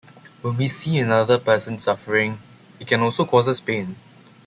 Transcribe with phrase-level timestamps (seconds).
[0.41, 2.39] When we see another person suffering,
[2.79, 3.95] it can also cause us pain.